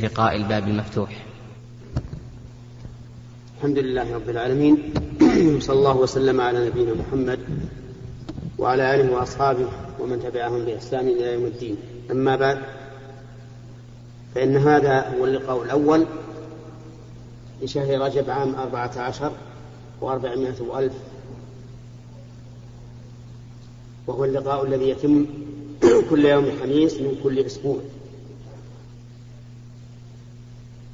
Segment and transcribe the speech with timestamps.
[0.00, 1.26] لقاء الباب المفتوح.
[3.56, 4.92] الحمد لله رب العالمين.
[5.66, 7.38] صلى الله وسلم على نبينا محمد
[8.58, 9.68] وعلى آله وأصحابه
[10.00, 11.76] ومن تبعهم بإحسان إلى يوم الدين.
[12.10, 12.58] أما بعد
[14.34, 16.06] فإن هذا هو اللقاء الأول
[17.62, 19.32] لشهر رجب عام أربعة عشر
[20.00, 20.94] وأربعمائة وألف.
[24.06, 25.26] وهو اللقاء الذي يتم
[26.10, 27.78] كل يوم خميس من كل أسبوع.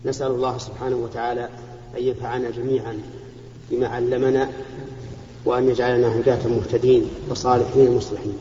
[0.06, 1.48] نسأل الله سبحانه وتعالى
[1.98, 3.00] أن ينفعنا جميعا
[3.70, 4.50] بما علمنا
[5.44, 8.38] وأن يجعلنا هداة مهتدين وصالحين مصلحين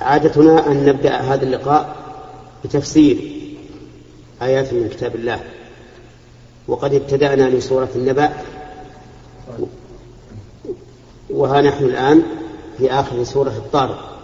[0.00, 1.96] عادتنا أن نبدأ هذا اللقاء
[2.64, 3.16] بتفسير
[4.42, 5.40] آيات من كتاب الله.
[6.68, 8.32] وقد ابتدأنا من سورة النبأ
[11.30, 12.22] وها نحن الآن
[12.78, 14.23] في آخر سورة الطارق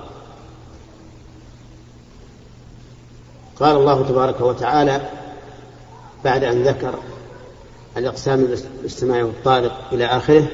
[3.61, 5.01] قال الله تبارك وتعالى
[6.25, 6.95] بعد أن ذكر
[7.97, 10.47] الأقسام الاجتماعي والطارق إلى آخره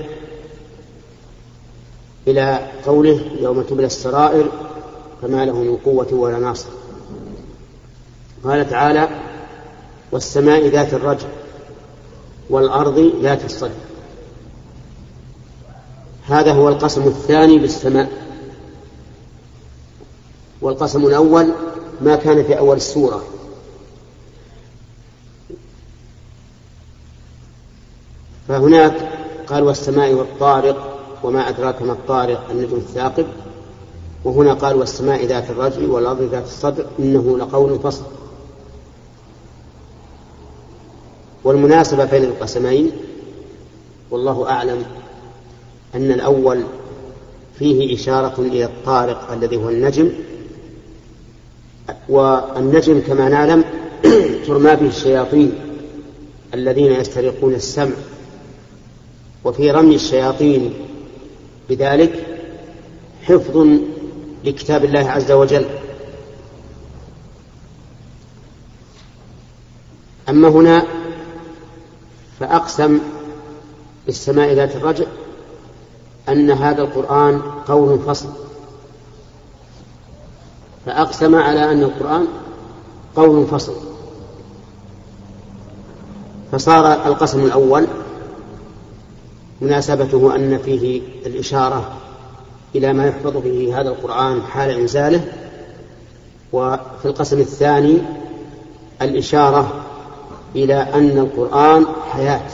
[2.26, 4.48] إلى قوله يوم تبلى السرائر
[5.22, 6.68] فما له من قوة ولا ناصر.
[8.44, 9.08] قال تعالى
[10.12, 11.28] والسماء ذات الرجع
[12.50, 13.70] والأرض ذات الصدر.
[16.26, 18.08] هذا هو القسم الثاني بالسماء
[20.60, 21.52] والقسم الأول
[22.00, 23.24] ما كان في أول السورة.
[28.48, 29.08] فهناك
[29.46, 33.26] قال والسماء والطارق وما أدراك ما الطارق النجم الثاقب.
[34.24, 38.04] وهنا قال والسماء ذات الرجع والأرض ذات الصدر إنه لقول فصل.
[41.44, 42.92] والمناسبة بين القسمين
[44.10, 44.84] والله أعلم
[45.94, 46.62] أن الأول
[47.58, 50.12] فيه إشارة إلى الطارق الذي هو النجم
[52.08, 53.64] والنجم كما نعلم
[54.46, 55.52] ترمى به الشياطين
[56.54, 57.94] الذين يسترقون السمع.
[59.44, 60.74] وفي رمي الشياطين
[61.68, 62.26] بذلك
[63.22, 63.66] حفظ
[64.44, 65.66] لكتاب الله عز وجل.
[70.28, 70.86] أما هنا
[72.40, 72.98] فأقسم
[74.06, 75.04] بالسماء ذات الرجع
[76.28, 78.45] أن هذا القرآن قول فصل.
[80.86, 82.26] فأقسم على أن القرآن
[83.16, 83.74] قول فصل.
[86.52, 87.86] فصار القسم الأول
[89.60, 91.92] مناسبته أن فيه الإشارة
[92.74, 95.32] إلى ما يحفظ به هذا القرآن حال إنزاله
[96.52, 97.98] وفي القسم الثاني
[99.02, 99.84] الإشارة
[100.54, 102.46] إلى أن القرآن حياة.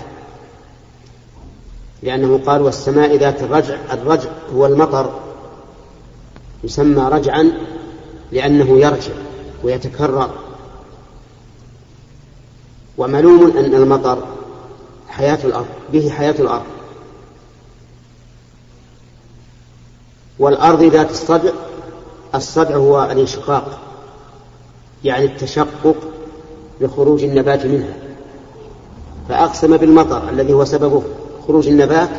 [2.03, 5.11] لأنه قال والسماء ذات الرجع الرجع هو المطر
[6.65, 7.53] يسمى رجعا
[8.33, 9.13] لأنه يرجع
[9.65, 10.31] ويتكرر.
[12.99, 14.19] ومعلوم أن المطر
[15.09, 16.67] حياة الأرض به حياة الأرض.
[20.39, 21.51] والأرض ذات الصدع
[22.35, 23.81] الصدع هو الانشقاق
[25.05, 25.97] يعني التشقق
[26.81, 27.95] لخروج النبات منها.
[29.29, 31.03] فأقسم بالمطر الذي هو سبب
[31.47, 32.11] خروج النبات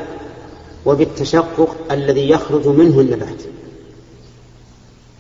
[0.85, 3.43] وبالتشقق الذي يخرج منه النبات.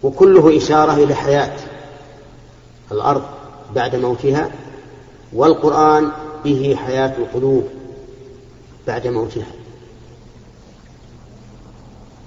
[0.03, 1.57] وكله إشارة إلى حياة
[2.91, 3.23] الأرض
[3.75, 4.51] بعد موتها
[5.33, 6.11] والقرآن
[6.43, 7.63] به حياة القلوب
[8.87, 9.47] بعد موتها.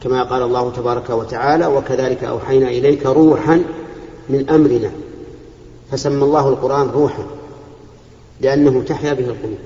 [0.01, 3.65] كما قال الله تبارك وتعالى وكذلك أوحينا إليك روحا
[4.29, 4.91] من أمرنا.
[5.91, 7.27] فسمى الله القرآن روحا
[8.41, 9.59] لأنه تحيا به القلوب.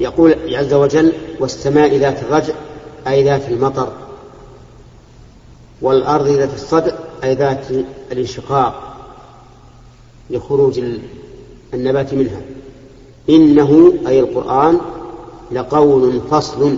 [0.00, 2.54] يقول عز وجل والسماء ذات الرجع
[3.06, 3.92] أي ذات المطر
[5.82, 6.92] والأرض ذات الصدع
[7.24, 7.66] أي ذات
[8.12, 8.96] الانشقاق
[10.30, 10.80] لخروج
[11.74, 12.40] النبات منها.
[13.28, 14.80] إنه أي القرآن
[15.52, 16.76] لقول فصل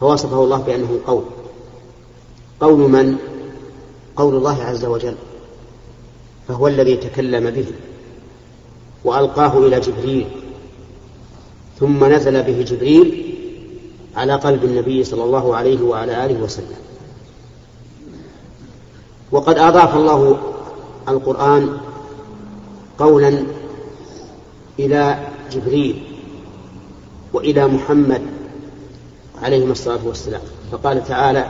[0.00, 1.24] فوصفه الله بأنه قول.
[2.60, 3.16] قول من؟
[4.16, 5.14] قول الله عز وجل
[6.48, 7.66] فهو الذي تكلم به
[9.04, 10.26] وألقاه إلى جبريل
[11.80, 13.34] ثم نزل به جبريل
[14.16, 16.76] على قلب النبي صلى الله عليه وعلى آله وسلم.
[19.32, 20.38] وقد أضاف الله
[21.08, 21.78] القرآن
[22.98, 23.44] قولا
[24.78, 26.02] إلى جبريل
[27.32, 28.22] وإلى محمد
[29.42, 30.42] عليهما الصلاة والسلام.
[30.72, 31.46] فقال تعالى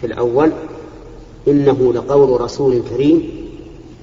[0.00, 0.52] في الأول
[1.48, 3.30] إنه لقول رسول كريم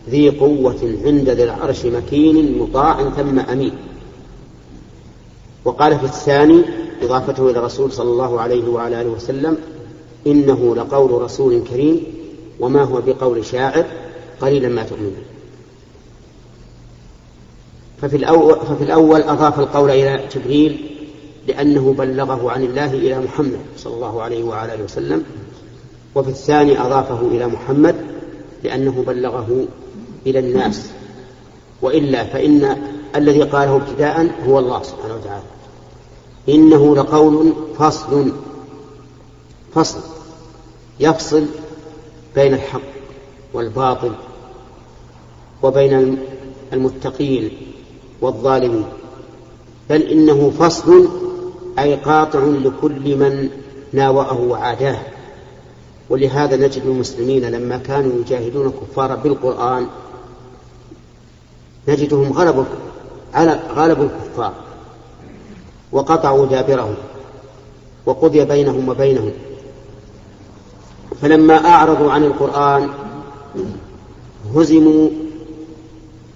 [0.09, 3.73] ذي قوة عند ذي العرش مكين مطاع ثم أمين.
[5.65, 6.61] وقال في الثاني
[7.01, 9.57] إضافته إلى الرسول صلى الله عليه وعلى آله وسلم
[10.27, 12.03] إنه لقول رسول كريم
[12.59, 13.85] وما هو بقول شاعر
[14.41, 15.15] قليلا ما تؤمنون.
[18.01, 20.85] ففي الأول, ففي الأول أضاف القول إلى جبريل
[21.47, 25.23] لأنه بلغه عن الله إلى محمد صلى الله عليه وعلى آله وسلم
[26.15, 27.95] وفي الثاني أضافه إلى محمد
[28.63, 29.65] لأنه بلغه
[30.27, 30.89] إلى الناس
[31.81, 32.77] وإلا فإن
[33.15, 35.43] الذي قاله ابتداء هو الله سبحانه وتعالى.
[36.55, 38.31] إنه لقول فصل.
[39.75, 39.99] فصل.
[40.99, 41.45] يفصل
[42.35, 42.81] بين الحق
[43.53, 44.11] والباطل
[45.63, 46.17] وبين
[46.73, 47.51] المتقين
[48.21, 48.85] والظالمين.
[49.89, 51.07] بل إنه فصل
[51.79, 53.49] أي قاطع لكل من
[53.93, 54.99] ناوأه وعاداه.
[56.09, 59.87] ولهذا نجد المسلمين لما كانوا يجاهدون الكفار بالقرآن
[61.87, 62.63] نجدهم غلبوا
[63.33, 64.53] على غلبوا الكفار.
[65.91, 66.95] وقطعوا دابرهم
[68.05, 69.31] وقضي بينهم وبينهم.
[71.21, 72.89] فلما أعرضوا عن القرآن
[74.55, 75.09] هزموا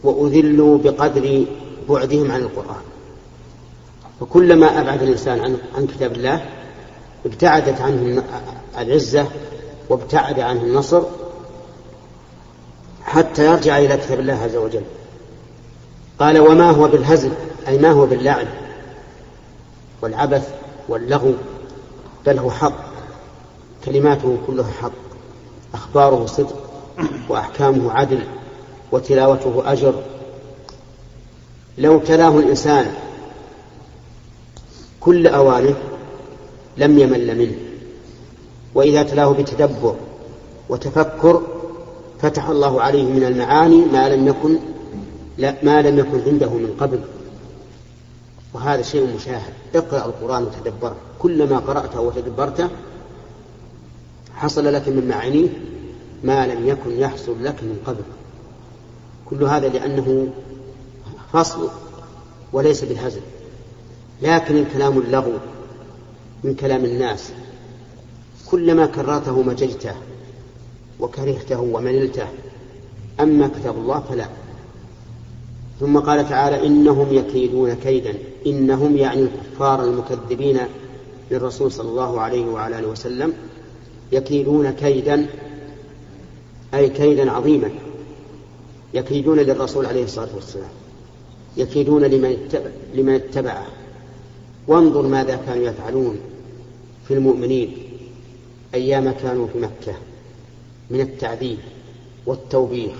[0.04, 1.46] وأذلوا بقدر
[1.90, 2.82] بعدهم عن القرآن.
[4.20, 6.46] فكلما أبعد الإنسان عن, عن كتاب الله
[7.26, 8.24] ابتعدت عنه
[8.78, 9.28] العزة
[9.90, 11.02] وابتعد عنه النصر
[13.04, 14.84] حتى يرجع إلى كتاب الله عز وجل.
[16.20, 17.32] قال وما هو بالهزل؟
[17.68, 18.48] أي ما هو باللعب
[20.04, 20.50] والعبث
[20.90, 21.34] واللغو
[22.26, 22.94] بل هو حق.
[23.86, 24.92] كلماته كلها حق.
[25.74, 26.56] أخباره صدق
[27.30, 28.24] وأحكامه عدل
[28.92, 29.94] وتلاوته أجر.
[31.78, 32.94] لو تلاه الإنسان
[35.00, 35.76] كل أوانه
[36.78, 37.56] لم يمل منه.
[38.76, 39.96] وإذا تلاه بتدبر
[40.70, 41.42] وتفكر
[42.22, 44.58] فتح الله عليه من المعاني ما لم يكن
[45.38, 47.00] لا ما لم يكن عنده من قبل.
[48.54, 52.70] وهذا شيء مشاهد اقرأ القرآن وتدبره كلما قرأته وتدبرته
[54.36, 55.50] حصل لك من معانيه
[56.24, 58.04] ما لم يكن يحصل لك من قبل.
[59.26, 60.28] كل هذا لأنه
[61.34, 61.70] فصل
[62.54, 63.22] وليس بالهزل.
[64.22, 65.34] لكن الكلام اللغو
[66.44, 67.32] من كلام الناس.
[68.52, 69.96] كلما كررته مججته
[71.00, 72.28] وكرهته ومللته
[73.20, 74.28] أما كتاب الله فلا.
[75.80, 78.14] ثم قال تعالى إنهم يكيدون كيدا.
[78.48, 80.60] إنهم يعني الكفار المكذبين
[81.32, 83.34] للرسول صلى الله عليه وعلى آله وسلم
[84.12, 85.26] يكيدون كيدا
[86.74, 87.72] أي كيدا عظيما
[88.94, 90.70] يكيدون للرسول عليه الصلاة والسلام
[91.58, 92.04] يكيدون
[92.94, 93.68] لمن اتبعه.
[94.68, 96.20] وانظر ماذا كانوا يفعلون
[97.08, 97.78] في المؤمنين
[98.74, 99.96] أيام كانوا في مكة
[100.90, 101.58] من التعذيب
[102.26, 102.94] والتوبيخ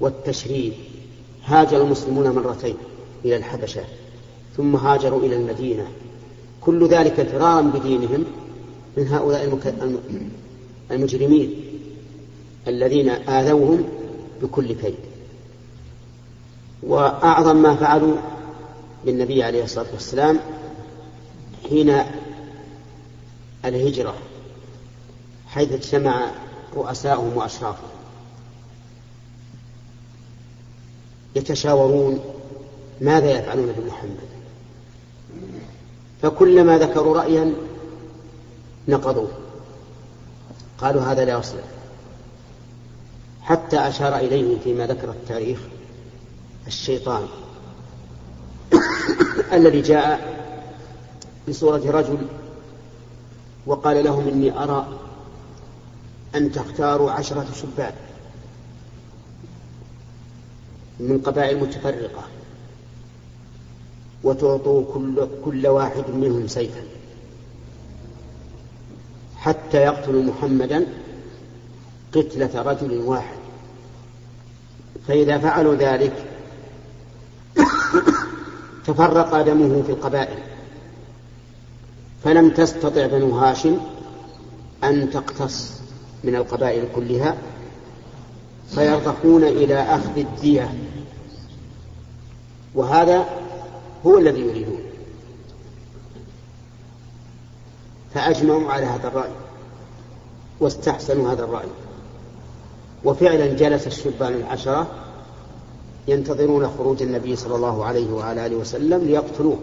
[0.00, 0.72] والتشريد.
[1.44, 2.74] هاجر المسلمون مرتين
[3.24, 3.84] إلى الحبشة.
[4.60, 5.86] ثم هاجروا إلى المدينة.
[6.60, 8.24] كل ذلك فرارا بدينهم
[8.96, 9.58] من هؤلاء
[10.90, 11.54] المجرمين
[12.68, 13.84] الذين آذوهم
[14.42, 14.94] بكل كيد.
[16.82, 18.16] وأعظم ما فعلوا
[19.04, 20.40] بالنبي عليه الصلاة والسلام
[21.68, 22.02] حين
[23.64, 24.14] الهجرة
[25.46, 26.30] حيث اجتمع
[26.76, 27.90] رؤساؤهم وأشرافهم.
[31.36, 32.20] يتشاورون
[33.00, 34.29] ماذا يفعلون بمحمد؟
[36.22, 37.54] فكلما ذكروا رأيا
[38.88, 39.30] نقضوه.
[40.78, 41.64] قالوا هذا لا يصلح.
[43.42, 45.58] حتى أشار إليهم فيما ذكر التاريخ
[46.66, 47.26] الشيطان
[49.52, 50.40] الذي جاء
[51.48, 52.18] بصورة رجل
[53.66, 54.86] وقال لهم إني أرى
[56.34, 57.92] أن تختاروا عشرة شبان
[61.00, 62.22] من قبائل متفرقة.
[64.24, 66.82] وتعطوا كل, كل واحد منهم سيفا
[69.36, 70.86] حتى يقتلوا محمدا
[72.12, 73.38] قتلة رجل واحد.
[75.08, 76.12] فإذا فعلوا ذلك
[78.86, 80.38] تفرق دمه في القبائل.
[82.24, 83.76] فلم تستطع بنو هاشم
[84.84, 85.80] أن تقتص
[86.24, 87.36] من القبائل كلها
[88.74, 90.74] فيرتقون إلى أخذ الدية.
[92.74, 93.24] وهذا
[94.06, 94.80] هو الذي يريدون.
[98.14, 99.30] فأجمعوا على هذا الرأي
[100.60, 101.68] واستحسنوا هذا الرأي.
[103.04, 104.86] وفعلا جلس الشبان العشرة
[106.08, 109.58] ينتظرون خروج النبي صلى الله عليه وعلى آله وسلم ليقتلوه.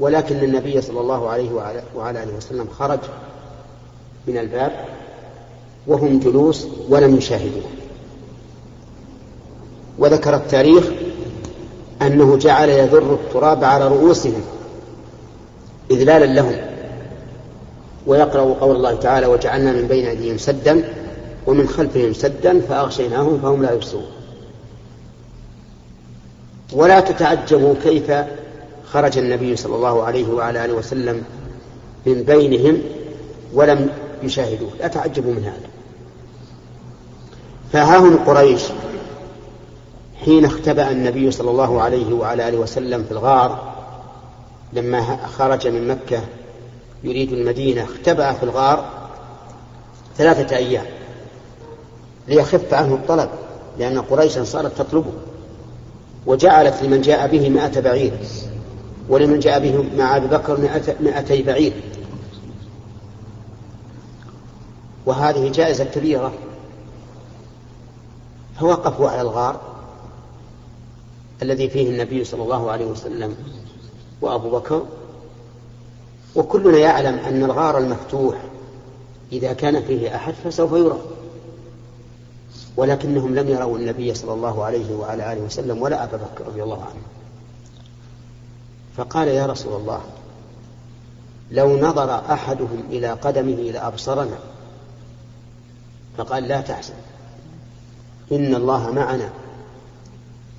[0.00, 1.52] ولكن النبي صلى الله عليه
[1.94, 3.00] وعلى آله وسلم خرج
[4.26, 4.84] من الباب
[5.86, 7.70] وهم جلوس ولم يشاهدوه.
[9.98, 10.84] وذكر التاريخ
[12.02, 14.42] أنه جعل يذر التراب على رؤوسهم
[15.90, 16.56] إذلالا لهم.
[18.06, 20.84] ويقرأ قول الله تعالى وجعلنا من بين أيديهم سدا
[21.46, 24.10] ومن خلفهم سدا فأغشيناهم فهم لا يبصرون.
[26.72, 28.12] ولا تتعجبوا كيف
[28.92, 31.22] خرج النبي صلى الله عليه وعلى آله وسلم
[32.06, 32.78] من بينهم
[33.54, 33.88] ولم
[34.22, 34.70] يشاهدوه.
[34.80, 35.68] لا تعجبوا من هذا.
[37.72, 38.62] فها قريش.
[40.24, 43.74] حين اختبأ النبي صلى الله عليه وعلى آله وسلم في الغار
[44.72, 46.22] لما خرج من مكة
[47.04, 48.84] يريد المدينة اختبأ في الغار
[50.16, 50.84] ثلاثة أيام
[52.28, 53.30] ليخف عنه الطلب
[53.78, 55.12] لأن قريشا صارت تطلبه.
[56.26, 58.12] وجعلت لمن جاء به مائة بعير
[59.08, 61.72] ولمن جاء به مع أبي بكر مائتي بعير.
[65.06, 66.32] وهذه جائزة كبيرة.
[68.60, 69.60] فوقفوا على الغار.
[71.42, 73.36] الذي فيه النبي صلى الله عليه وسلم
[74.20, 74.82] وأبو بكر
[76.36, 78.36] وكلنا يعلم أن الغار المفتوح
[79.32, 80.98] إذا كان فيه أحد فسوف يرى
[82.76, 86.82] ولكنهم لم يروا النبي صلى الله عليه وعلى آله وسلم ولا أبا بكر رضي الله
[86.82, 87.02] عنه.
[88.96, 90.00] فقال يا رسول الله
[91.50, 94.38] لو نظر أحدهم إلى قدمه لأبصرنا.
[96.18, 96.94] فقال لا تحزن
[98.32, 99.30] إن الله معنا.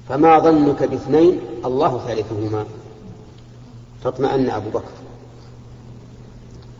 [0.09, 2.65] فما ظنك باثنين الله ثالثهما.
[4.03, 4.91] فاطمأن أبو بكر.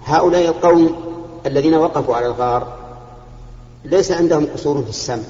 [0.06, 0.96] هؤلاء القوم
[1.46, 2.78] الذين وقفوا على الغار
[3.86, 5.24] ليس عندهم قصور في السمع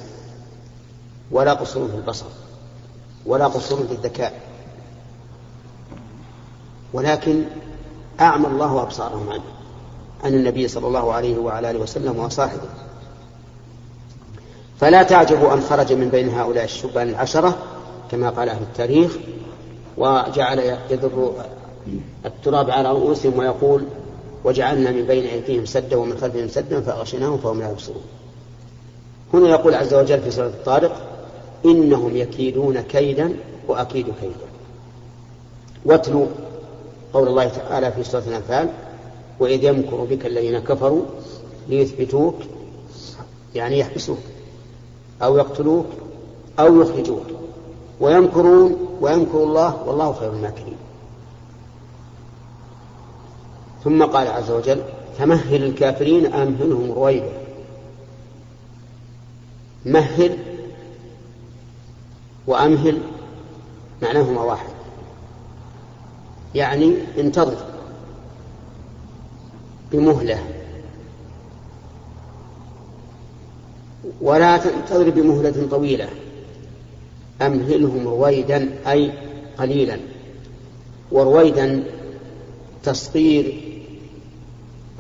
[1.32, 2.26] ولا قصور في البصر
[3.26, 4.42] ولا قصور في الذكاء.
[6.94, 7.44] ولكن
[8.20, 9.44] أعمى الله أبصارهم عنه
[10.24, 12.70] عن النبي صلى الله عليه وعلى آله وسلم وصاحبه.
[14.80, 17.58] فلا تعجبوا أن خرج من بين هؤلاء الشبان العشرة
[18.12, 19.18] كما قال أهل التاريخ
[19.98, 21.34] وجعل يضر
[22.26, 23.84] التراب على رؤوسهم ويقول
[24.44, 28.02] وجعلنا من بين أيديهم سدا ومن خلفهم سدا فأغشيناهم فهم لا يبصرون.
[29.34, 31.02] هنا يقول عز وجل في سورة الطارق
[31.66, 33.36] إنهم يكيدون كيدا
[33.68, 34.50] وأكيد كيدا.
[35.86, 36.26] واتلوا
[37.14, 38.70] قول الله تعالى في سورة الأنفال
[39.40, 41.02] وإذ يمكر بك الذين كفروا
[41.70, 42.36] ليثبتوك
[43.56, 44.18] يعني يحبسوك
[45.22, 45.86] أو يقتلوك
[46.60, 47.39] أو يخرجوك.
[48.00, 50.78] ويمكرون ويمكر الله والله خير الماكرين.
[53.84, 54.82] ثم قال عز وجل
[55.18, 57.32] فمهل الكافرين أمهلهم رويدا.
[59.86, 60.38] مهل
[62.48, 63.02] وأمهل
[64.02, 64.70] معناهما واحد.
[66.56, 67.66] يعني انتظر
[69.92, 70.44] بمهلة.
[74.22, 76.10] ولا تنتظر بمهلة طويلة.
[77.42, 79.12] أمهلهم رويدا أي
[79.60, 80.00] قليلا.
[81.12, 81.84] ورويدا
[82.84, 83.74] تصغير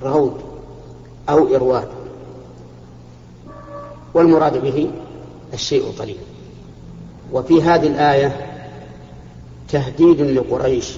[0.03, 0.41] روض
[1.29, 1.87] أو إرواد.
[4.13, 4.91] والمراد به
[5.53, 6.17] الشيء القليل
[7.33, 8.45] وفي هذه الآية
[9.69, 10.95] تهديد لقريش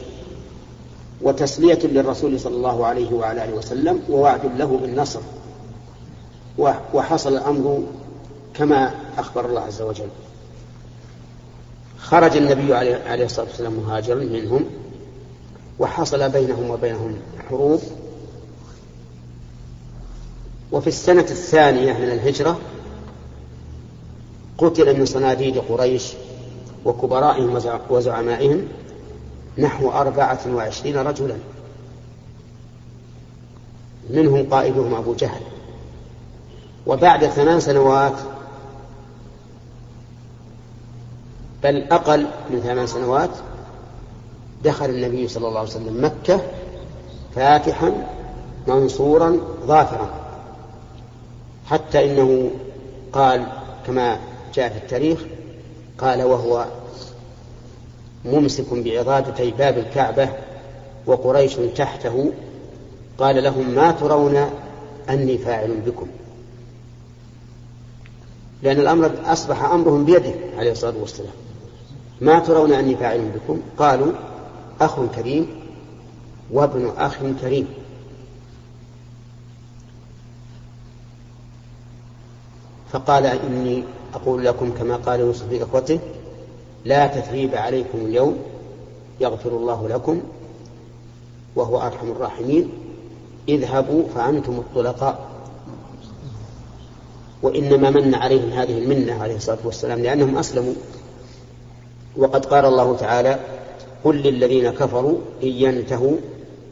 [1.21, 5.19] وتسلية للرسول صلى الله عليه وعلى آله وسلم ووعد له بالنصر.
[6.93, 7.83] وحصل الأمر
[8.53, 10.07] كما أخبر الله عز وجل.
[12.11, 14.65] خرج النبي عليه الصلاة والسلام مهاجرا منهم
[15.79, 17.15] وحصل بينهم وبينهم
[17.49, 17.81] حروب.
[20.71, 22.59] وفي السنة الثانية من الهجرة
[24.57, 26.13] قتل من صناديد قريش
[26.85, 28.67] وكبرائهم وزعمائهم
[29.57, 31.37] نحو أربعة وعشرين رجلا.
[34.09, 35.41] منهم قائدهم أبو جهل.
[36.87, 38.13] وبعد ثمان سنوات
[41.63, 43.29] بل أقل من ثمان سنوات
[44.63, 46.41] دخل النبي صلى الله عليه وسلم مكة
[47.35, 48.07] فاتحا
[48.67, 50.09] منصورا ظافرا.
[51.65, 52.51] حتى إنه
[53.13, 53.47] قال
[53.87, 54.19] كما
[54.53, 55.19] جاء في التاريخ
[55.97, 56.65] قال وهو
[58.25, 60.29] ممسك بعضادتي باب الكعبة
[61.05, 62.31] وقريش تحته
[63.17, 64.49] قال لهم ما ترون
[65.09, 66.07] أني فاعل بكم.
[68.63, 71.33] لأن الأمر أصبح أمرهم بيده عليه الصلاة والسلام.
[72.21, 74.11] ما ترون أني فاعل بكم؟ قالوا
[74.81, 75.47] أخ كريم
[76.51, 77.67] وابن أخ كريم.
[82.91, 85.99] فقال إني أقول لكم كما قال يوسف لإخوته
[86.85, 88.37] لا تثريب عليكم اليوم
[89.19, 90.21] يغفر الله لكم
[91.55, 92.69] وهو أرحم الراحمين.
[93.49, 95.31] اذهبوا فأنتم الطلقاء.
[97.41, 100.73] وإنما من عليهم هذه المنة عليه الصلاة والسلام لأنهم أسلموا.
[102.17, 103.39] وقد قال الله تعالى
[104.03, 106.17] قل للذين كفروا إن ينتهوا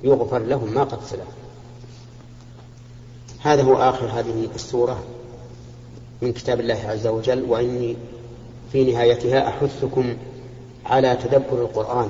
[0.03, 1.27] يغفر لهم ما قد سلف.
[3.41, 4.99] هذا هو آخر هذه السورة
[6.21, 7.95] من كتاب الله عز وجل وإني
[8.71, 10.13] في نهايتها أحثكم
[10.85, 12.09] على تدبر القرآن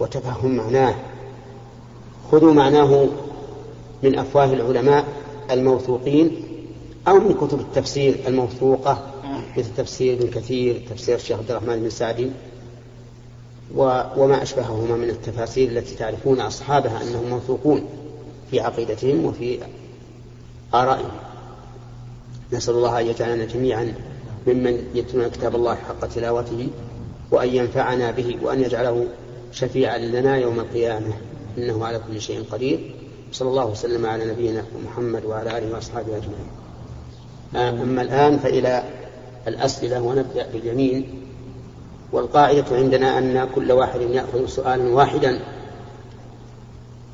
[0.00, 0.94] وتفهم معناه.
[2.32, 3.06] خذوا معناه
[4.02, 5.04] من أفواه العلماء
[5.50, 6.42] الموثوقين
[7.08, 9.11] أو من كتب التفسير الموثوقة
[9.56, 12.30] مثل تفسير ابن كثير تفسير الشيخ عبد الرحمن بن سعدي
[13.74, 17.84] وما أشبههما من التفاسير التي تعرفون أصحابها أنهم موثوقون
[18.50, 19.58] في عقيدتهم وفي
[20.74, 21.10] آرائهم.
[22.52, 23.94] نسأل الله أن يجعلنا جميعا
[24.46, 26.68] ممن يتلون كتاب الله حق تلاوته
[27.30, 29.06] وأن ينفعنا به وأن يجعله
[29.52, 31.12] شفيعا لنا يوم القيامة.
[31.58, 32.94] إنه على كل شيء قدير.
[33.32, 36.50] صلى الله وسلم على نبينا محمد وعلى آله وأصحابه أجمعين.
[37.54, 38.84] أما الآن فإلى
[39.48, 41.04] الأسئلة ونبدأ باليمين.
[42.12, 45.38] والقاعدة عندنا أن كل واحد يأخذ سؤالا واحدا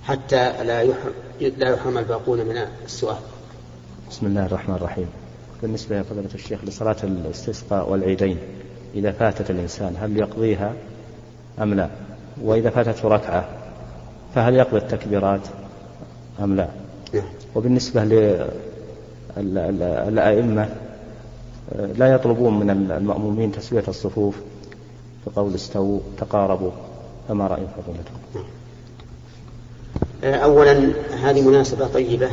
[0.05, 3.17] حتى لا يحرم, لا يحرم الباقون من السؤال.
[4.11, 5.07] بسم الله الرحمن الرحيم.
[5.63, 8.39] بالنسبة يا فضيلة الشيخ لصلاة الاستسقاء والعيدين
[8.95, 10.73] إذا فاتت الإنسان هل يقضيها
[11.63, 11.89] أم لا؟
[12.43, 13.49] وإذا فاتته ركعة
[14.35, 15.41] فهل يقضي التكبيرات
[16.41, 16.69] أم لا؟
[17.15, 17.25] نعم.
[17.55, 18.05] وبالنسبة
[19.37, 20.69] للأئمة
[21.73, 24.35] لا يطلبون من المأمومين تسوية الصفوف
[25.27, 26.71] بقول استووا تقاربوا
[27.29, 28.45] فما رأي فضيلتكم نعم.
[30.35, 32.31] أولا هذه مناسبة طيبة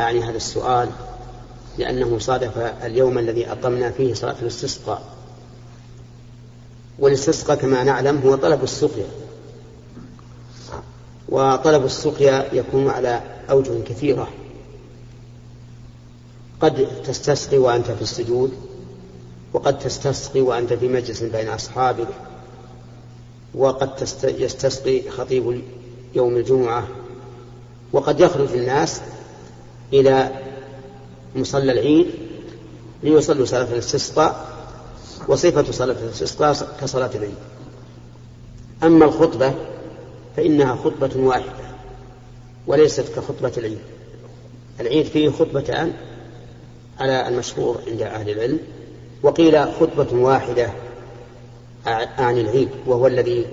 [0.00, 0.88] أعني هذا السؤال
[1.78, 5.02] لأنه صادف اليوم الذي أقمنا فيه صلاة الاستسقاء.
[6.98, 9.06] والاستسقاء كما نعلم هو طلب السقيا.
[11.28, 14.28] وطلب السقيا يكون على أوجه كثيرة.
[16.60, 18.52] قد تستسقي وأنت في السجود
[19.52, 22.08] وقد تستسقي وأنت في مجلس بين أصحابك
[23.54, 23.90] وقد
[24.24, 25.62] يستسقي خطيب
[26.14, 26.88] يوم الجمعة
[27.92, 29.00] وقد يخرج الناس
[29.92, 30.30] إلى
[31.36, 32.06] مصلى العيد
[33.02, 34.50] ليصلوا صلاة الاستسقاء
[35.28, 37.34] وصفة صلاة الاستسقاء كصلاة العيد.
[38.82, 39.54] أما الخطبة
[40.36, 41.70] فإنها خطبة واحدة
[42.66, 43.78] وليست كخطبة العيد.
[44.80, 45.92] العيد فيه خطبتان
[47.00, 48.58] على المشهور عند أهل العلم.
[49.22, 50.70] وقيل خطبة واحدة
[52.18, 53.46] عن العيد وهو الذي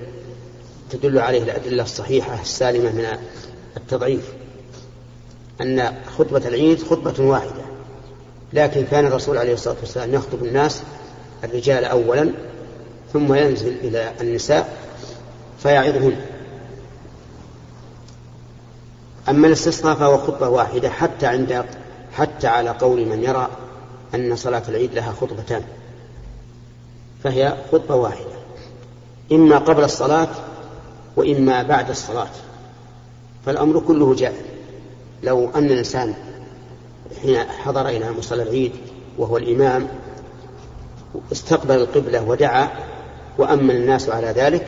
[0.90, 3.06] تدل عليه الأدلة الصحيحة السالمة من
[3.78, 4.34] التضعيف
[5.62, 7.62] أن خطبة العيد خطبة واحدة.
[8.54, 10.82] لكن كان الرسول عليه الصلاة والسلام يخطب الناس
[11.44, 12.32] الرجال أولا
[13.14, 14.78] ثم ينزل إلى النساء
[15.60, 16.16] فيعظهن.
[19.30, 21.66] أما الاستسقاء فهو خطبة واحدة حتى عند
[22.18, 23.48] حتى على قول من يرى
[24.16, 25.64] أن صلاة العيد لها خطبتان
[27.24, 28.38] فهي خطبة واحدة
[29.32, 30.28] إما قبل الصلاة
[31.16, 32.30] وإما بعد الصلاة
[33.46, 34.36] فالأمر كله جائز
[35.24, 36.14] لو أن الإنسان
[37.22, 38.72] حين حضر إلى مصلى العيد
[39.18, 39.88] وهو الإمام
[41.32, 42.70] استقبل القبلة ودعا
[43.38, 44.68] وأمن الناس على ذلك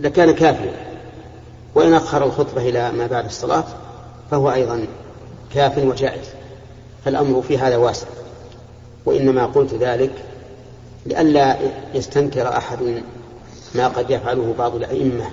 [0.00, 0.90] لكان كافيا.
[1.74, 3.64] وإن أخر الخطبة إلى ما بعد الصلاة
[4.30, 4.86] فهو أيضا
[5.54, 6.26] كاف وجائز
[7.04, 8.06] فالأمر في هذا واسع.
[9.06, 10.10] وإنما قلت ذلك
[11.06, 11.56] لئلا
[11.94, 13.02] يستنكر أحد
[13.74, 15.30] ما قد يفعله بعض الأئمة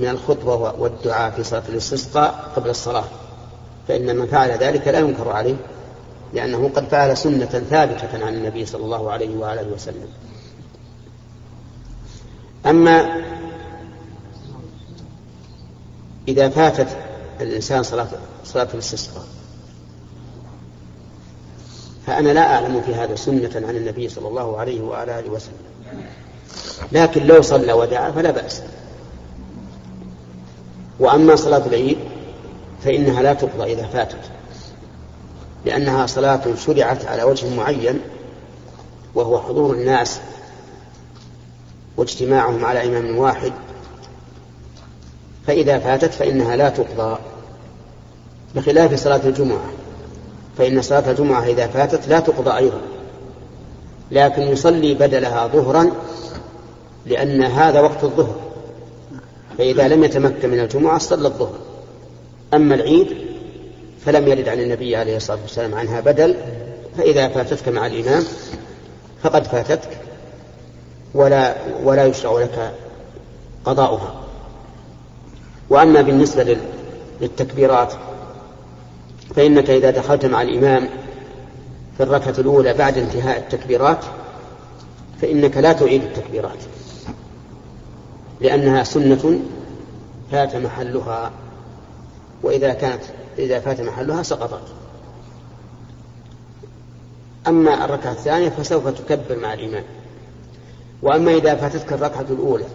[0.00, 3.04] من الخطبة والدعاء في صلاة الاستسقاء قبل الصلاة
[3.88, 5.56] فإن من فعل ذلك لا ينكر عليه
[6.34, 10.08] لأنه قد فعل سنة ثابتة عن النبي صلى الله عليه وآله وسلم.
[12.66, 13.22] أما
[16.28, 16.96] إذا فاتت
[17.42, 18.08] الإنسان صلاة
[18.44, 19.24] صلاة الاستسقاء.
[22.06, 25.54] فأنا لا أعلم في هذا سنة عن النبي صلى الله عليه وآله وسلم.
[26.92, 28.62] لكن لو صلى ودعا فلا بأس.
[31.00, 31.98] وأما صلاة العيد
[32.84, 34.20] فإنها لا تقضى إذا فاتت.
[35.64, 38.00] لأنها صلاة شرعت على وجه معين
[39.14, 40.20] وهو حضور الناس
[41.96, 43.52] واجتماعهم على إمام واحد.
[45.46, 47.18] فإذا فاتت فإنها لا تقضى.
[48.54, 49.70] بخلاف صلاة الجمعة.
[50.58, 52.80] فإن صلاة الجمعة إذا فاتت لا تقضى أيضا.
[54.10, 55.90] لكن يصلي بدلها ظهرا
[57.06, 58.36] لأن هذا وقت الظهر.
[59.58, 61.58] فإذا لم يتمكن من الجمعة صلى الظهر.
[62.54, 63.16] أما العيد
[64.04, 66.36] فلم يرد عن النبي عليه الصلاة والسلام عنها بدل
[66.98, 68.24] فإذا فاتتك مع الإمام
[69.22, 69.98] فقد فاتتك
[71.14, 72.72] ولا ولا يشرع لك
[73.64, 74.14] قضاؤها.
[75.70, 76.56] وأما بالنسبة
[77.20, 77.92] للتكبيرات
[79.36, 80.88] فإنك إذا دخلت مع الإمام
[81.96, 84.04] في الركعة الأولى بعد انتهاء التكبيرات
[85.20, 86.58] فإنك لا تعيد التكبيرات
[88.40, 89.40] لأنها سنة
[90.32, 91.32] فات محلها
[92.42, 93.02] وإذا كانت
[93.38, 94.62] إذا فات محلها سقطت.
[97.48, 99.84] أما الركعة الثانية فسوف تكبر مع الإمام.
[101.02, 102.66] وأما إذا فاتتك الركعة الأولى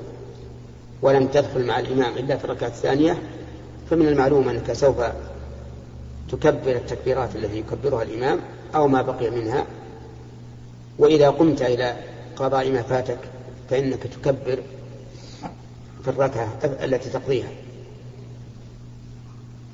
[1.01, 3.17] ولم تدخل مع الإمام إلا في الركعة الثانية
[3.89, 4.95] فمن المعلوم أنك سوف
[6.31, 8.39] تكبر التكبيرات التي يكبرها الإمام
[8.75, 9.65] أو ما بقي منها.
[10.99, 11.95] وإذا قمت إلى
[12.35, 13.19] قضاء ما فاتك
[13.69, 14.59] فإنك تكبر
[16.03, 17.49] في الركعة التي تقضيها.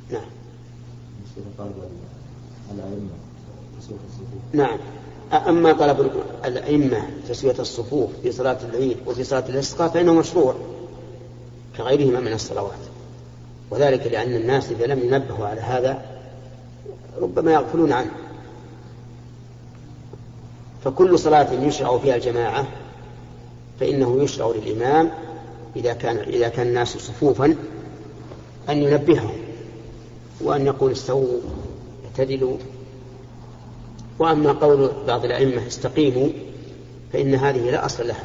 [0.10, 0.22] نعم.
[4.54, 4.80] نعم.
[5.48, 6.12] أما طلب
[6.46, 10.56] الأئمة تسوية الصفوف في صلاة العيد وفي صلاة الاستسقاء فإنه مشروع
[11.78, 12.80] كغيرهما من الصلوات.
[13.72, 16.13] وذلك لأن الناس إذا لم ينبهوا على هذا
[17.22, 18.12] ربما يغفلون عنه.
[20.84, 22.68] فكل صلاة يشرع فيها الجماعة
[23.80, 25.12] فإنه يشرع للإمام
[25.76, 27.56] إذا كان إذا كان الناس صفوفا
[28.70, 29.36] أن ينبههم
[30.42, 31.40] وأن يقول استووا
[32.06, 32.58] اعتدلوا.
[34.20, 36.30] وأما قول بعض الأئمة استقيموا
[37.14, 38.24] فإن هذه لا أصل لها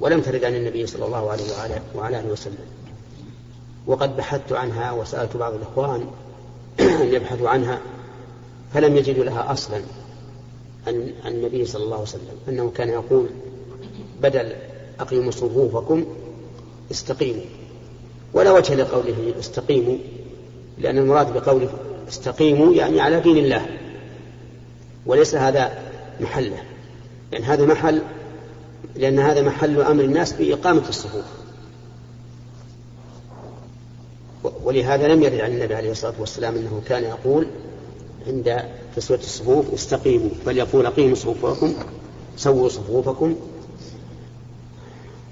[0.00, 1.44] ولم ترد عن النبي صلى الله عليه
[1.94, 2.66] وعلى آله وسلم.
[3.86, 6.06] وقد بحثت عنها وسألت بعض الإخوان
[7.02, 7.80] أن يبحثوا عنها
[8.74, 9.80] فلم يجدوا لها أصلا
[10.86, 13.26] عن النبي صلى الله عليه وسلم أنه كان يقول
[14.22, 14.52] بدل
[15.00, 16.04] أقيموا صفوفكم
[16.90, 17.44] استقيموا.
[18.34, 19.96] ولا وجه لقوله استقيموا
[20.78, 21.68] لأن المراد بقوله
[22.08, 23.66] استقيموا يعني على دين الله
[25.06, 25.78] وليس هذا
[26.20, 26.62] محله.
[27.32, 28.02] لأن هذا محل
[28.96, 31.24] لأن هذا محل أمر الناس بإقامة الصفوف.
[34.70, 37.46] ولهذا لم يرد عن النبي عليه الصلاة والسلام أنه كان يقول
[38.26, 38.62] عند
[38.96, 41.74] تسوية الصفوف استقيموا بل يقول أقيموا صفوفكم
[42.36, 43.36] سووا صفوفكم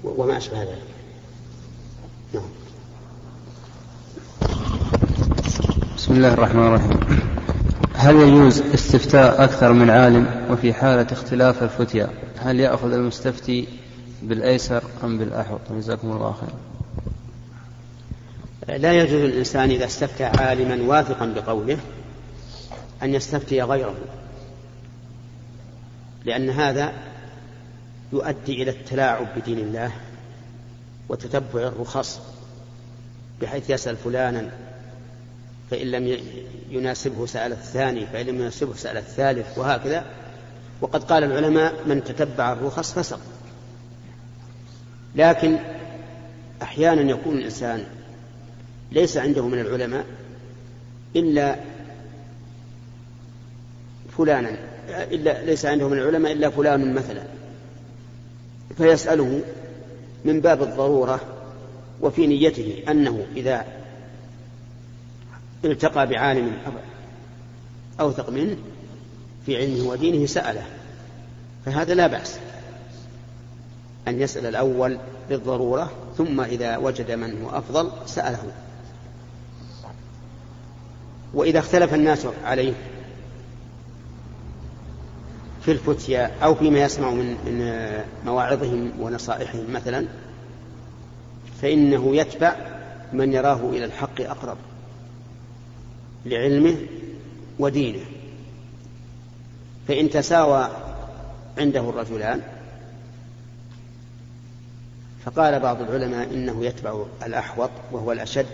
[0.03, 0.81] وما أشبه ذلك.
[2.33, 2.43] نعم.
[5.97, 6.99] بسم الله الرحمن الرحيم.
[7.93, 13.67] هل يجوز استفتاء أكثر من عالم وفي حالة اختلاف الفتيا هل يأخذ المستفتي
[14.23, 16.68] بالأيسر أم بالأحوط؟ جزاكم الله خيرا.
[18.77, 21.77] لا يجوز للإنسان إذا استفتى عالما واثقا بقوله
[23.03, 23.95] أن يستفتي غيره
[26.25, 26.93] لأن هذا
[28.13, 29.91] يؤدي إلى التلاعب بدين الله
[31.09, 32.21] وتتبع الرخص
[33.41, 34.49] بحيث يسأل فلانا
[35.71, 36.17] فإن لم
[36.69, 40.05] يناسبه سأل الثاني فإن لم يناسبه سأل الثالث وهكذا.
[40.81, 43.19] وقد قال العلماء من تتبع الرخص فسق.
[45.15, 45.57] لكن
[46.61, 47.85] أحيانا يكون الإنسان
[48.91, 50.05] ليس عنده من العلماء
[51.15, 51.55] إلا
[54.17, 54.57] فلانا
[54.89, 57.23] إلا ليس عنده من العلماء إلا فلان مثلا.
[58.77, 59.41] فيسأله
[60.25, 61.21] من باب الضرورة
[62.01, 63.65] وفي نيته أنه إذا
[65.65, 66.51] التقى بعالم
[67.99, 68.57] أوثق منه
[69.45, 70.63] في علمه ودينه سأله
[71.65, 72.39] فهذا لا بأس.
[74.07, 74.97] أن يسأل الأول
[75.29, 78.51] بالضرورة ثم إذا وجد من هو أفضل سأله.
[81.33, 82.73] وإذا اختلف الناس عليه
[85.61, 87.37] في الفتيا أو فيما يسمع من
[88.25, 90.05] مواعظهم ونصائحهم مثلا
[91.61, 92.55] فإنه يتبع
[93.13, 94.57] من يراه إلى الحق أقرب
[96.25, 96.75] لعلمه
[97.59, 98.05] ودينه.
[99.87, 100.69] فإن تساوى
[101.57, 102.41] عنده الرجلان
[105.25, 108.45] فقال بعض العلماء إنه يتبع الأحوط وهو الأشد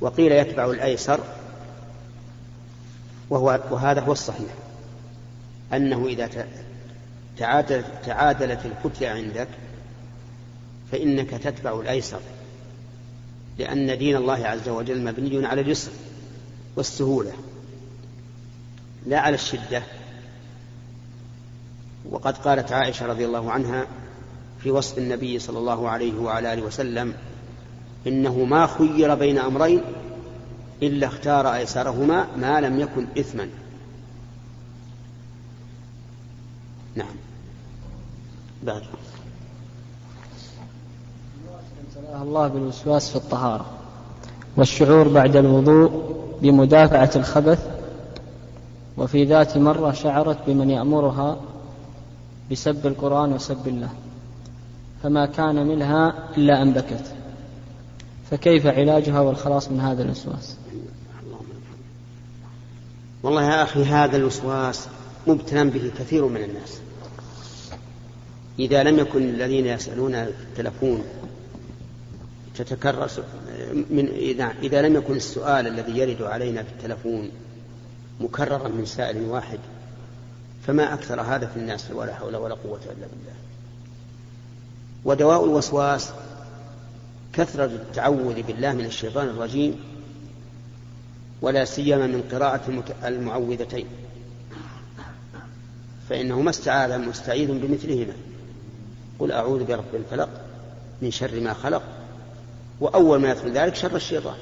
[0.00, 1.20] وقيل يتبع الأيسر
[3.30, 4.54] وهو وهذا هو الصحيح.
[5.72, 6.46] أنه إذا
[7.38, 9.48] تعادلت, تعادلت الفتية عندك
[10.92, 12.20] فإنك تتبع الأيسر
[13.58, 15.90] لأن دين الله عز وجل مبني على اليسر
[16.76, 17.32] والسهولة
[19.06, 19.82] لا على الشدة.
[22.10, 23.86] وقد قالت عائشة رضي الله عنها
[24.62, 27.14] في وصف النبي صلى الله عليه وعلى آله وسلم
[28.06, 29.80] إنه ما خير بين أمرين
[30.82, 33.48] إلا اختار أيسرهما ما لم يكن إثما.
[36.94, 37.16] نعم.
[38.62, 38.82] بعد.
[42.22, 43.66] الله بالوسواس في الطهارة
[44.56, 47.66] والشعور بعد الوضوء بمدافعة الخبث
[48.96, 51.36] وفي ذات مرة شعرت بمن يأمرها
[52.50, 53.88] بسب القرآن وسب الله
[55.02, 57.14] فما كان منها إلا أن بكت
[58.30, 60.56] فكيف علاجها والخلاص من هذا الوسواس؟
[63.22, 64.88] والله يا أخي هذا الوسواس
[65.26, 66.80] مبتلى به كثير من الناس.
[68.58, 71.04] إذا لم يكن الذين يسألون التلفون
[72.56, 73.10] تتكرر
[73.90, 77.30] من إذا, إذا لم يكن السؤال الذي يرد علينا في التلفون
[78.20, 79.58] مكررا من سائل واحد
[80.66, 83.36] فما أكثر هذا في الناس ولا حول ولا قوة إلا بالله.
[85.04, 86.10] ودواء الوسواس
[87.36, 89.80] كثرة التعوذ بالله من الشيطان الرجيم
[91.42, 93.86] ولا سيما من قراءة المعوذتين.
[96.08, 98.12] فإنه ما استعاذ مستعيذ بمثلهما.
[99.18, 100.28] قل أعوذ برب الفلق
[101.02, 101.82] من شر ما خلق
[102.80, 104.36] وأول ما يدخل ذلك شر الشيطان.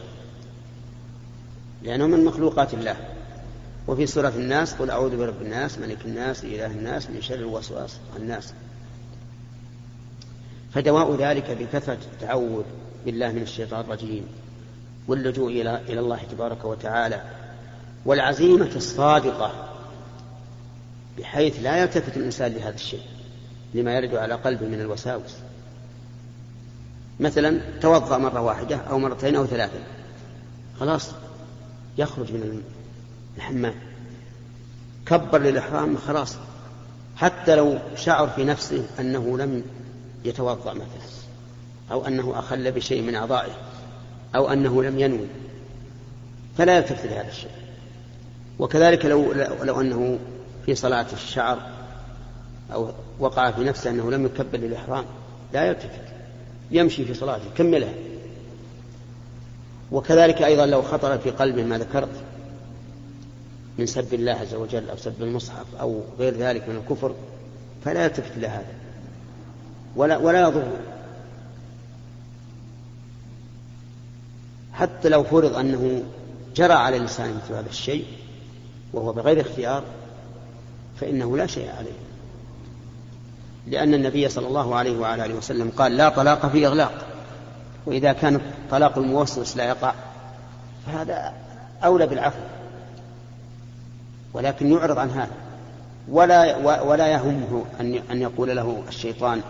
[1.83, 2.97] لأنه من مخلوقات الله.
[3.89, 8.53] وفي سورة الناس قل أعوذ برب الناس ملك الناس إله الناس من شر الوسواس الناس.
[10.75, 12.63] فدواء ذلك بكثرة التعوذ
[13.05, 14.27] بالله من الشيطان الرجيم
[15.09, 17.23] واللجوء إلى إلى الله تبارك وتعالى
[18.05, 19.53] والعزيمة الصادقة
[21.19, 23.03] بحيث لا يلتفت الإنسان لهذا الشيء
[23.75, 25.35] لما يرد على قلبه من الوساوس.
[27.21, 29.79] مثلا توضأ مرة واحدة أو مرتين أو ثلاثة
[30.81, 31.11] خلاص
[31.99, 32.63] يخرج من
[33.37, 33.75] الحمام.
[35.07, 36.37] كبر للإحرام خلاص.
[37.17, 39.65] حتى لو شعر في نفسه أنه لم
[40.25, 41.09] يتوضأ مثلا
[41.93, 43.53] أو أنه أخل بشيء من أعضائه.
[44.37, 45.27] أو أنه لم ينوي.
[46.59, 47.51] فلا يلتفت لهذا الشيء.
[48.59, 49.33] وكذلك لو
[49.63, 50.19] لو أنه
[50.67, 51.59] في صلاة الشعر
[52.73, 55.05] أو وقع في نفسه أنه لم يكبر للإحرام
[55.53, 56.01] لا يلتفت
[56.71, 57.45] يمشي في صلاته.
[57.57, 57.93] كملها
[59.93, 62.23] وكذلك أيضا لو خطر في قلبه ما ذكرت
[63.79, 67.15] من سب الله عز وجل أو سب المصحف أو غير ذلك من الكفر
[67.85, 68.84] فلا يلتفت إلى هذا
[69.97, 70.73] ولا ولا يضر.
[74.73, 76.03] حتى لو فرض أنه
[76.57, 78.05] جرى على الإنسان مثل هذا الشيء
[78.93, 79.83] وهو بغير اختيار
[81.01, 81.99] فإنه لا شيء عليه.
[83.67, 87.07] لأن النبي صلى الله عليه وعلى آله وسلم قال لا طلاق في إغلاق
[87.87, 89.95] وإذا كان طلاق الموسوس لا يقع
[90.87, 91.33] فهذا
[91.85, 92.41] أولى بالعفو.
[94.33, 95.33] ولكن يعرض عن هذا.
[96.09, 99.43] ولا ولا يهمه أن أن يقول له الشيطان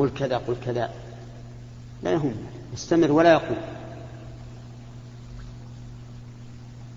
[0.00, 0.90] قل كذا قل كذا.
[2.02, 2.34] لا يهم
[2.72, 3.56] يستمر ولا يقول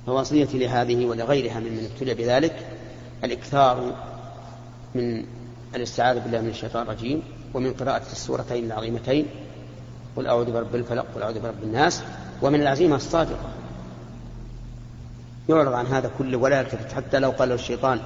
[0.05, 2.67] فوصيتي لهذه ولغيرها ممن ابتلي بذلك
[3.23, 3.95] الإكثار
[4.95, 5.25] من
[5.75, 9.25] الاستعاذة بالله من الشيطان الرجيم ومن قراءة السورتين العظيمتين
[10.15, 12.03] قل أعوذ برب الفلق قل أعوذ برب الناس
[12.41, 13.49] ومن العزيمة الصادقة.
[15.49, 16.93] يعرض عن هذا كله ولا يلتفت.
[16.93, 17.99] حتى لو قال الشيطان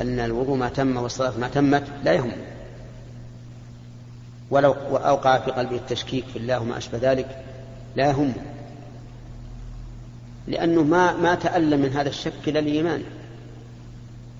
[0.00, 2.32] أن الوضوء ما تم والصلاة ما تمت لا يهم.
[4.50, 7.44] ولو أوقع في قلبه التشكيك في الله وما أشبه ذلك
[7.96, 8.32] لا يهم
[10.48, 13.02] لأنه ما ما تألم من هذا الشك إلى الإيمان.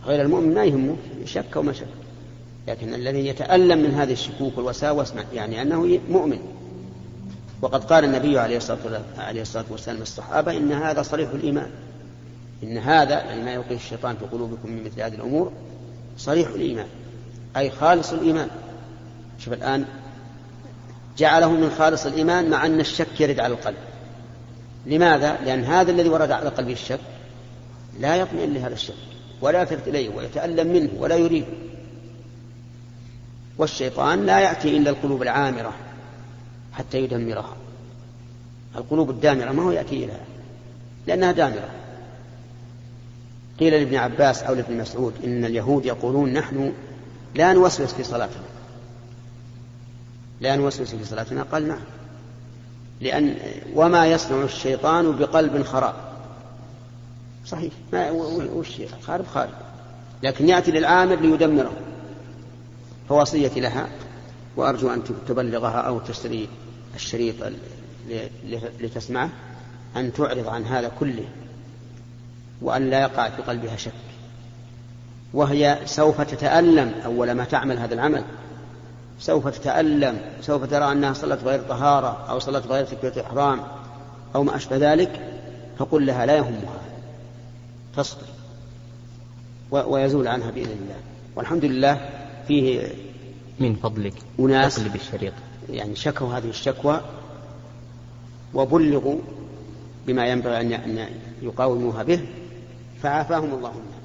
[0.06, 1.86] غير المؤمن ما يهمه شك وما شك.
[2.68, 6.38] لكن الذي يتألم من هذه الشكوك والوساوس يعني أنه مؤمن.
[7.62, 11.70] وقد قال النبي عليه الصلاة والسلام للصحابة إن هذا صريح الإيمان.
[12.62, 15.52] إن هذا يعني ما يلقيه الشيطان في قلوبكم من مثل هذه الأمور
[16.18, 16.86] صريح الإيمان
[17.56, 18.48] أي خالص الإيمان.
[19.38, 19.84] شوف الآن
[21.18, 23.76] جعله من خالص الإيمان مع أن الشك يرد على القلب.
[24.86, 27.00] لماذا؟ لأن هذا الذي ورد على قلبه الشك
[28.00, 28.94] لا يطمئن لهذا الشك
[29.40, 31.46] ولا يلتفت إليه ويتألم منه ولا يريده
[33.58, 35.72] والشيطان لا يأتي إلا القلوب العامرة
[36.72, 37.56] حتى يدمرها.
[38.76, 40.24] القلوب الدامرة ما هو يأتي إليها
[41.06, 41.68] لأنها دامرة.
[43.60, 46.72] قيل لابن عباس أو لابن مسعود إن اليهود يقولون نحن
[47.34, 48.42] لا نوسوس في صلاتنا.
[50.40, 51.80] لا نوسوس في صلاتنا قال نعم
[53.00, 53.34] لأن
[53.74, 55.94] وما يصنع الشيطان بقلب خراب.
[57.46, 57.72] صحيح.
[57.92, 59.50] ما وش خارب؟ خارب.
[60.22, 61.72] لكن يأتي للعامر ليدمره.
[63.08, 63.88] فوصيتي لها
[64.56, 66.48] وأرجو أن تبلغها أو تشتري
[66.94, 67.34] الشريط
[68.80, 69.30] لتسمعه
[69.96, 71.24] أن تعرض عن هذا كله
[72.62, 73.92] وأن لا يقع في قلبها شك.
[75.32, 78.24] وهي سوف تتألم أول ما تعمل هذا العمل.
[79.20, 83.60] سوف تتألم سوف ترى أنها صلت غير طهارة أو صلت غير تكبيرة إحرام
[84.34, 85.40] أو ما أشبه ذلك
[85.78, 86.80] فقل لها لا يهمها.
[87.96, 88.26] تصبر
[89.70, 90.96] ويزول عنها بإذن الله.
[91.36, 92.08] والحمد لله
[92.48, 92.88] فيه
[93.60, 95.32] من فضلك أناس بالشريط
[95.70, 97.00] يعني شكوا هذه الشكوى
[98.54, 99.18] وبلغوا
[100.06, 101.06] بما ينبغي أن
[101.42, 102.20] يقاوموها به
[103.02, 103.99] فعافاهم الله منها.